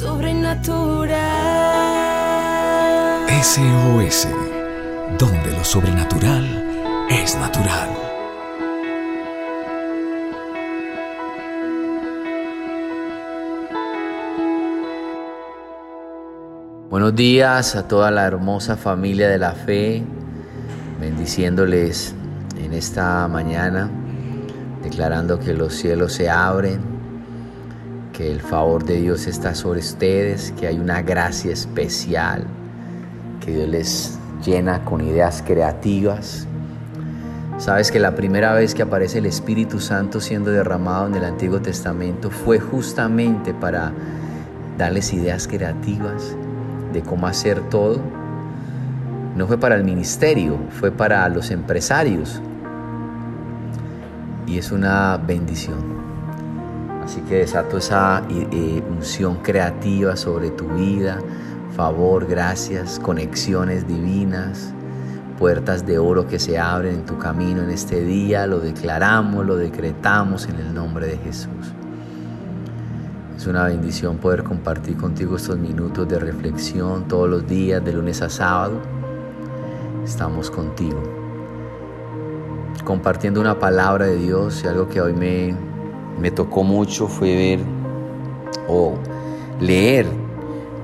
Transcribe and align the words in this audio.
sobrenatural. 0.00 1.10
SOS, 3.42 4.28
donde 5.18 5.52
lo 5.52 5.62
sobrenatural 5.62 7.06
es 7.10 7.36
natural. 7.36 7.90
Buenos 16.88 17.14
días 17.14 17.76
a 17.76 17.86
toda 17.86 18.10
la 18.10 18.26
hermosa 18.26 18.78
familia 18.78 19.28
de 19.28 19.38
la 19.38 19.52
fe, 19.52 20.02
bendiciéndoles 20.98 22.14
en 22.58 22.72
esta 22.72 23.28
mañana, 23.28 23.90
declarando 24.82 25.38
que 25.38 25.52
los 25.52 25.74
cielos 25.74 26.14
se 26.14 26.30
abren, 26.30 26.99
que 28.20 28.30
el 28.30 28.42
favor 28.42 28.84
de 28.84 29.00
Dios 29.00 29.26
está 29.26 29.54
sobre 29.54 29.80
ustedes, 29.80 30.52
que 30.60 30.66
hay 30.66 30.78
una 30.78 31.00
gracia 31.00 31.54
especial, 31.54 32.44
que 33.42 33.50
Dios 33.50 33.68
les 33.70 34.18
llena 34.44 34.84
con 34.84 35.00
ideas 35.00 35.42
creativas. 35.42 36.46
Sabes 37.56 37.90
que 37.90 37.98
la 37.98 38.14
primera 38.14 38.52
vez 38.52 38.74
que 38.74 38.82
aparece 38.82 39.20
el 39.20 39.24
Espíritu 39.24 39.80
Santo 39.80 40.20
siendo 40.20 40.50
derramado 40.50 41.06
en 41.06 41.14
el 41.14 41.24
Antiguo 41.24 41.62
Testamento 41.62 42.28
fue 42.30 42.60
justamente 42.60 43.54
para 43.54 43.90
darles 44.76 45.14
ideas 45.14 45.48
creativas 45.48 46.36
de 46.92 47.00
cómo 47.00 47.26
hacer 47.26 47.70
todo, 47.70 48.02
no 49.34 49.46
fue 49.46 49.56
para 49.56 49.76
el 49.76 49.84
ministerio, 49.84 50.58
fue 50.78 50.90
para 50.92 51.26
los 51.30 51.50
empresarios. 51.50 52.42
Y 54.46 54.58
es 54.58 54.72
una 54.72 55.16
bendición. 55.16 55.99
Así 57.10 57.22
que 57.22 57.38
desato 57.38 57.78
esa 57.78 58.22
eh, 58.30 58.46
eh, 58.52 58.82
unción 58.88 59.38
creativa 59.42 60.14
sobre 60.16 60.50
tu 60.50 60.68
vida, 60.68 61.18
favor, 61.74 62.24
gracias, 62.24 63.00
conexiones 63.00 63.88
divinas, 63.88 64.72
puertas 65.36 65.84
de 65.84 65.98
oro 65.98 66.28
que 66.28 66.38
se 66.38 66.56
abren 66.56 66.94
en 66.94 67.06
tu 67.06 67.18
camino 67.18 67.62
en 67.64 67.70
este 67.70 68.04
día. 68.04 68.46
Lo 68.46 68.60
declaramos, 68.60 69.44
lo 69.44 69.56
decretamos 69.56 70.46
en 70.46 70.60
el 70.60 70.72
nombre 70.72 71.08
de 71.08 71.18
Jesús. 71.18 71.74
Es 73.36 73.44
una 73.48 73.64
bendición 73.64 74.18
poder 74.18 74.44
compartir 74.44 74.96
contigo 74.96 75.34
estos 75.34 75.58
minutos 75.58 76.06
de 76.06 76.16
reflexión 76.16 77.08
todos 77.08 77.28
los 77.28 77.44
días, 77.44 77.84
de 77.84 77.92
lunes 77.92 78.22
a 78.22 78.30
sábado. 78.30 78.80
Estamos 80.04 80.48
contigo. 80.48 81.02
Compartiendo 82.84 83.40
una 83.40 83.58
palabra 83.58 84.06
de 84.06 84.14
Dios 84.14 84.62
y 84.62 84.68
algo 84.68 84.88
que 84.88 85.00
hoy 85.00 85.12
me, 85.12 85.69
me 86.20 86.30
tocó 86.30 86.62
mucho 86.62 87.08
fue 87.08 87.34
ver 87.34 87.60
o 88.68 88.94
leer 89.60 90.06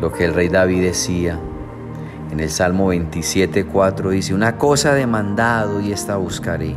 lo 0.00 0.12
que 0.12 0.24
el 0.24 0.34
rey 0.34 0.48
David 0.48 0.82
decía. 0.82 1.38
En 2.30 2.40
el 2.40 2.50
Salmo 2.50 2.88
27, 2.88 3.66
4 3.66 4.10
dice, 4.10 4.34
una 4.34 4.56
cosa 4.56 4.94
demandado 4.94 5.80
y 5.80 5.92
esta 5.92 6.16
buscaré, 6.16 6.76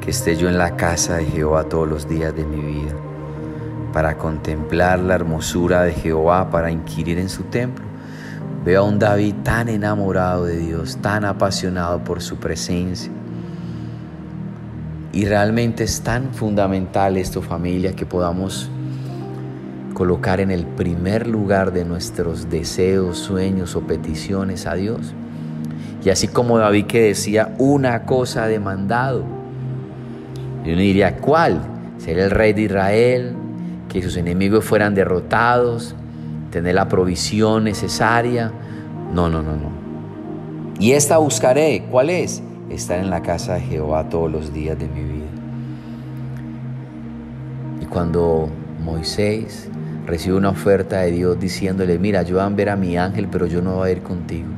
que 0.00 0.10
esté 0.10 0.36
yo 0.36 0.48
en 0.48 0.58
la 0.58 0.76
casa 0.76 1.16
de 1.16 1.26
Jehová 1.26 1.64
todos 1.64 1.88
los 1.88 2.08
días 2.08 2.34
de 2.34 2.44
mi 2.44 2.60
vida 2.60 2.92
para 3.92 4.16
contemplar 4.16 4.98
la 4.98 5.14
hermosura 5.14 5.82
de 5.82 5.92
Jehová, 5.92 6.50
para 6.50 6.70
inquirir 6.70 7.18
en 7.18 7.28
su 7.28 7.44
templo. 7.44 7.84
Veo 8.64 8.82
a 8.82 8.84
un 8.84 8.98
David 8.98 9.34
tan 9.42 9.68
enamorado 9.68 10.44
de 10.46 10.56
Dios, 10.56 10.98
tan 11.00 11.24
apasionado 11.24 12.02
por 12.02 12.22
su 12.22 12.36
presencia. 12.36 13.12
Y 15.12 15.26
realmente 15.26 15.84
es 15.84 16.00
tan 16.00 16.32
fundamental 16.32 17.18
esto 17.18 17.42
familia 17.42 17.94
que 17.94 18.06
podamos 18.06 18.70
colocar 19.92 20.40
en 20.40 20.50
el 20.50 20.64
primer 20.64 21.26
lugar 21.26 21.72
de 21.72 21.84
nuestros 21.84 22.48
deseos, 22.48 23.18
sueños 23.18 23.76
o 23.76 23.82
peticiones 23.82 24.66
a 24.66 24.74
Dios. 24.74 25.12
Y 26.02 26.10
así 26.10 26.28
como 26.28 26.58
David 26.58 26.86
que 26.86 27.02
decía 27.02 27.54
una 27.58 28.04
cosa 28.04 28.46
demandado. 28.46 29.24
Y 30.64 30.72
uno 30.72 30.80
diría, 30.80 31.18
¿cuál? 31.18 31.60
Ser 31.98 32.18
el 32.18 32.30
rey 32.30 32.54
de 32.54 32.62
Israel, 32.62 33.34
que 33.88 34.02
sus 34.02 34.16
enemigos 34.16 34.64
fueran 34.64 34.94
derrotados, 34.94 35.94
tener 36.50 36.74
la 36.74 36.88
provisión 36.88 37.64
necesaria. 37.64 38.50
No, 39.12 39.28
no, 39.28 39.42
no, 39.42 39.52
no. 39.52 39.70
Y 40.78 40.92
esta 40.92 41.18
buscaré, 41.18 41.84
¿cuál 41.90 42.10
es? 42.10 42.42
Estar 42.72 42.98
en 42.98 43.10
la 43.10 43.22
casa 43.22 43.54
de 43.54 43.60
Jehová 43.60 44.08
todos 44.08 44.30
los 44.30 44.52
días 44.52 44.78
de 44.78 44.88
mi 44.88 45.02
vida. 45.02 45.30
Y 47.80 47.86
cuando 47.86 48.48
Moisés 48.82 49.68
recibe 50.06 50.36
una 50.36 50.50
oferta 50.50 51.00
de 51.00 51.12
Dios 51.12 51.38
diciéndole, 51.38 51.98
mira, 51.98 52.22
yo 52.22 52.36
voy 52.36 52.44
a 52.44 52.48
ver 52.48 52.70
a 52.70 52.76
mi 52.76 52.96
ángel, 52.96 53.28
pero 53.30 53.46
yo 53.46 53.60
no 53.62 53.76
voy 53.76 53.90
a 53.90 53.92
ir 53.92 54.02
contigo. 54.02 54.48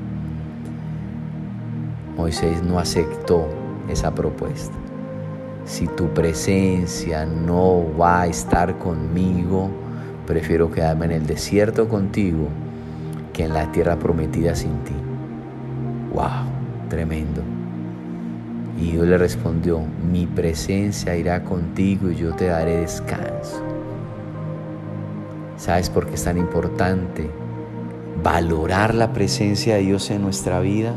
Moisés 2.17 2.63
no 2.63 2.79
aceptó 2.79 3.49
esa 3.89 4.15
propuesta 4.15 4.75
si 5.65 5.87
tu 5.87 6.09
presencia 6.09 7.25
no 7.25 7.85
va 7.99 8.23
a 8.23 8.27
estar 8.27 8.79
conmigo, 8.79 9.71
prefiero 10.27 10.71
quedarme 10.71 11.07
en 11.07 11.13
el 11.13 11.27
desierto 11.27 11.89
contigo 11.89 12.49
que 13.33 13.45
en 13.45 13.55
la 13.55 13.73
tierra 13.73 13.99
prometida 13.99 14.55
sin 14.55 14.77
ti. 14.85 14.95
¡Wow! 16.13 16.89
Tremendo. 16.89 17.43
Y 18.79 18.93
Dios 18.93 19.07
le 19.07 19.19
respondió, 19.19 19.81
mi 20.11 20.27
presencia 20.27 21.17
irá 21.17 21.45
contigo 21.45 22.11
y 22.11 22.17
yo 22.17 22.35
te 22.35 22.47
daré 22.47 22.79
descanso. 22.79 23.63
¿Sabes 25.57 25.91
por 25.91 26.07
qué 26.07 26.15
es 26.15 26.25
tan 26.25 26.37
importante 26.37 27.31
valorar 28.23 28.95
la 28.95 29.13
presencia 29.13 29.77
de 29.77 29.83
Dios 29.83 30.11
en 30.11 30.23
nuestra 30.23 30.61
vida? 30.61 30.93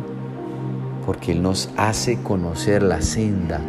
Porque 1.06 1.34
Él 1.34 1.42
nos 1.44 1.70
hace 1.78 2.18
conocer 2.24 2.82
la 2.82 3.02
senda 3.02 3.62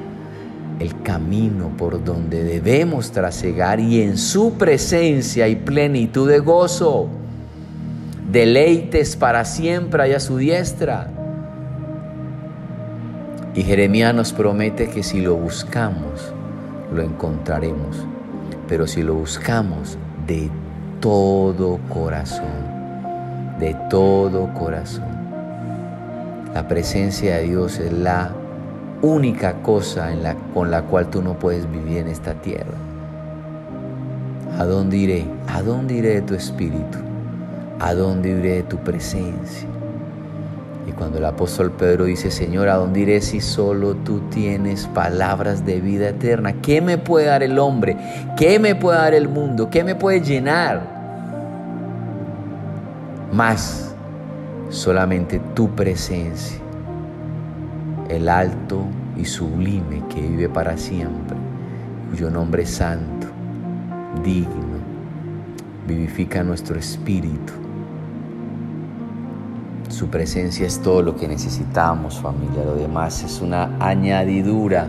el 0.80 1.02
camino 1.02 1.72
por 1.76 2.04
donde 2.04 2.44
debemos 2.44 3.10
trasegar 3.10 3.80
y 3.80 4.02
en 4.02 4.16
su 4.16 4.54
presencia 4.54 5.44
hay 5.44 5.56
plenitud 5.56 6.28
de 6.28 6.38
gozo, 6.38 7.08
deleites 8.30 9.16
para 9.16 9.44
siempre 9.44 10.02
hay 10.02 10.12
a 10.12 10.20
su 10.20 10.36
diestra. 10.36 11.10
Y 13.58 13.64
Jeremías 13.64 14.14
nos 14.14 14.32
promete 14.32 14.88
que 14.88 15.02
si 15.02 15.20
lo 15.20 15.34
buscamos, 15.34 16.32
lo 16.94 17.02
encontraremos, 17.02 18.06
pero 18.68 18.86
si 18.86 19.02
lo 19.02 19.14
buscamos 19.14 19.98
de 20.28 20.48
todo 21.00 21.80
corazón, 21.88 22.46
de 23.58 23.74
todo 23.90 24.54
corazón. 24.54 25.08
La 26.54 26.68
presencia 26.68 27.38
de 27.38 27.48
Dios 27.48 27.80
es 27.80 27.92
la 27.92 28.30
única 29.02 29.54
cosa 29.54 30.12
con 30.54 30.70
la 30.70 30.82
cual 30.82 31.10
tú 31.10 31.20
no 31.20 31.36
puedes 31.36 31.68
vivir 31.68 31.98
en 31.98 32.06
esta 32.06 32.34
tierra. 32.34 32.78
¿A 34.56 34.64
dónde 34.66 34.98
iré? 34.98 35.26
¿A 35.48 35.62
dónde 35.62 35.94
iré 35.94 36.10
de 36.10 36.22
tu 36.22 36.34
espíritu? 36.36 36.98
¿A 37.80 37.92
dónde 37.92 38.28
iré 38.28 38.54
de 38.54 38.62
tu 38.62 38.76
presencia? 38.76 39.66
Y 40.88 40.92
cuando 40.92 41.18
el 41.18 41.26
apóstol 41.26 41.70
Pedro 41.72 42.06
dice, 42.06 42.30
Señor, 42.30 42.68
¿a 42.68 42.76
dónde 42.76 43.00
iré 43.00 43.20
si 43.20 43.42
solo 43.42 43.94
tú 43.94 44.20
tienes 44.30 44.86
palabras 44.86 45.66
de 45.66 45.80
vida 45.80 46.08
eterna? 46.08 46.54
¿Qué 46.62 46.80
me 46.80 46.96
puede 46.96 47.26
dar 47.26 47.42
el 47.42 47.58
hombre? 47.58 47.96
¿Qué 48.38 48.58
me 48.58 48.74
puede 48.74 48.96
dar 48.96 49.12
el 49.12 49.28
mundo? 49.28 49.68
¿Qué 49.68 49.84
me 49.84 49.94
puede 49.94 50.22
llenar? 50.22 50.80
Más 53.32 53.94
solamente 54.70 55.40
tu 55.54 55.68
presencia 55.74 56.58
el 58.08 58.28
alto 58.28 58.84
y 59.16 59.24
sublime 59.24 60.02
que 60.08 60.20
vive 60.20 60.48
para 60.48 60.76
siempre, 60.76 61.36
cuyo 62.10 62.30
nombre 62.30 62.62
es 62.62 62.70
santo, 62.70 63.26
digno, 64.24 64.78
vivifica 65.86 66.42
nuestro 66.42 66.78
espíritu. 66.78 67.67
Su 69.98 70.06
presencia 70.06 70.64
es 70.64 70.78
todo 70.78 71.02
lo 71.02 71.16
que 71.16 71.26
necesitamos, 71.26 72.20
familia. 72.20 72.64
Lo 72.64 72.76
demás 72.76 73.24
es 73.24 73.40
una 73.40 73.76
añadidura 73.80 74.86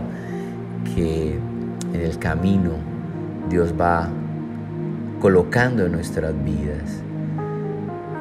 que 0.94 1.36
en 1.92 2.00
el 2.00 2.16
camino 2.20 2.70
Dios 3.48 3.74
va 3.74 4.08
colocando 5.20 5.84
en 5.84 5.90
nuestras 5.90 6.32
vidas. 6.44 7.02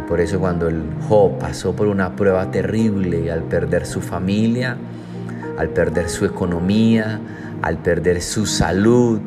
Por 0.08 0.20
eso 0.20 0.40
cuando 0.40 0.68
el 0.68 0.82
Job 1.08 1.38
pasó 1.38 1.76
por 1.76 1.86
una 1.86 2.16
prueba 2.16 2.50
terrible 2.50 3.32
al 3.32 3.44
perder 3.44 3.86
su 3.86 4.02
familia, 4.02 4.76
al 5.60 5.70
perder 5.70 6.10
su 6.10 6.26
economía, 6.26 7.20
al 7.62 7.78
perder 7.78 8.20
su 8.20 8.48
salud, 8.48 9.20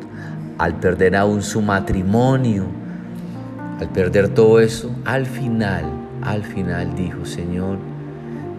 al 0.57 0.81
perder 0.81 1.15
aún 1.15 1.41
su 1.41 1.61
matrimonio, 1.61 2.65
al 3.79 3.87
perder 3.87 4.27
todo 4.27 4.59
eso, 4.59 4.93
al 5.05 5.25
final, 5.25 6.02
al 6.23 6.43
final 6.43 6.95
dijo, 6.95 7.25
Señor, 7.25 7.77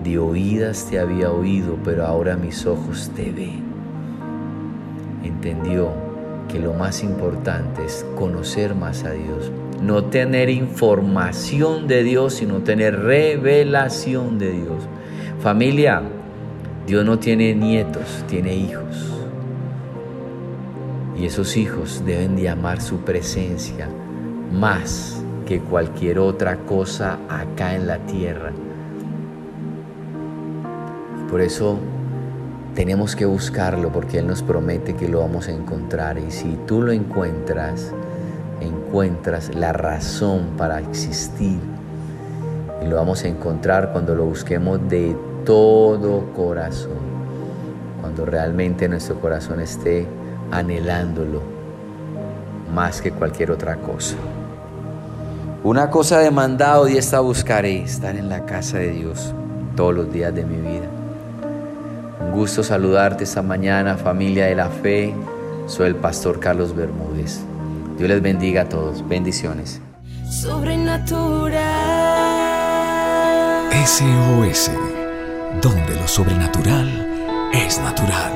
de 0.03 0.19
oídas 0.19 0.87
te 0.91 0.99
había 0.99 1.31
oído, 1.31 1.79
pero 1.85 2.07
ahora 2.07 2.37
mis 2.37 2.67
ojos 2.67 3.11
te 3.15 3.31
ven. 3.31 3.63
Entendió 5.23 5.91
que 6.49 6.59
lo 6.61 6.75
más 6.75 7.03
importante 7.03 7.85
es 7.85 8.05
conocer 8.17 8.75
más 8.75 9.05
a 9.05 9.13
Dios 9.13 9.51
no 9.85 10.05
tener 10.05 10.49
información 10.49 11.87
de 11.87 12.03
Dios, 12.03 12.35
sino 12.35 12.61
tener 12.61 13.01
revelación 13.01 14.39
de 14.39 14.53
Dios. 14.53 14.89
Familia, 15.41 16.03
Dios 16.87 17.05
no 17.05 17.19
tiene 17.19 17.55
nietos, 17.55 18.25
tiene 18.29 18.55
hijos. 18.55 19.13
Y 21.19 21.27
esos 21.27 21.57
hijos 21.57 22.03
deben 22.05 22.35
de 22.37 22.49
amar 22.49 22.81
su 22.81 22.99
presencia 22.99 23.89
más 24.53 25.24
que 25.47 25.61
cualquier 25.61 26.19
otra 26.19 26.57
cosa 26.59 27.19
acá 27.29 27.75
en 27.75 27.87
la 27.87 27.99
tierra. 27.99 28.53
Por 31.31 31.41
eso 31.41 31.79
tenemos 32.75 33.15
que 33.15 33.25
buscarlo 33.25 33.91
porque 33.91 34.19
Él 34.19 34.27
nos 34.27 34.43
promete 34.43 34.95
que 34.95 35.09
lo 35.09 35.21
vamos 35.21 35.49
a 35.49 35.53
encontrar. 35.53 36.19
Y 36.19 36.31
si 36.31 36.59
tú 36.67 36.83
lo 36.83 36.93
encuentras, 36.93 37.93
encuentras 38.61 39.55
la 39.55 39.73
razón 39.73 40.51
para 40.57 40.81
existir. 40.81 41.59
Y 42.83 42.87
lo 42.87 42.97
vamos 42.97 43.25
a 43.25 43.29
encontrar 43.29 43.93
cuando 43.93 44.15
lo 44.15 44.25
busquemos 44.27 44.81
de 44.89 45.17
todo 45.45 46.33
corazón. 46.35 47.15
Cuando 48.01 48.27
realmente 48.27 48.89
nuestro 48.89 49.21
corazón 49.21 49.61
esté 49.61 50.07
anhelándolo 50.51 51.41
más 52.73 53.01
que 53.01 53.13
cualquier 53.13 53.51
otra 53.51 53.77
cosa. 53.77 54.17
Una 55.65 55.89
cosa 55.89 56.19
demandado 56.19 56.87
y 56.89 56.99
esta 56.99 57.21
buscaré, 57.21 57.85
estar 57.85 58.17
en 58.17 58.29
la 58.29 58.45
casa 58.45 58.77
de 58.77 58.91
Dios 58.91 59.33
todos 59.75 59.95
los 59.95 60.13
días 60.13 60.35
de 60.35 60.45
mi 60.45 60.59
vida. 60.59 60.87
Un 62.21 62.33
gusto 62.33 62.63
saludarte 62.63 63.25
esta 63.25 63.41
mañana, 63.41 63.97
familia 63.97 64.45
de 64.45 64.57
la 64.57 64.69
fe. 64.69 65.15
Soy 65.67 65.87
el 65.87 65.97
pastor 65.97 66.39
Carlos 66.39 66.77
Bermúdez. 66.77 67.41
Dios 67.97 68.11
les 68.11 68.21
bendiga 68.21 68.61
a 68.63 68.69
todos. 68.69 69.09
Bendiciones. 69.09 69.81
Sobrenatural. 70.29 71.63
SOS, 73.87 74.71
donde 75.63 75.95
lo 75.95 76.07
sobrenatural 76.07 77.51
es 77.55 77.81
natural. 77.81 78.33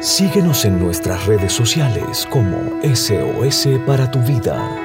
Síguenos 0.00 0.66
en 0.66 0.78
nuestras 0.78 1.24
redes 1.24 1.54
sociales 1.54 2.28
como 2.30 2.58
SOS 2.82 3.68
para 3.86 4.10
tu 4.10 4.18
vida. 4.18 4.83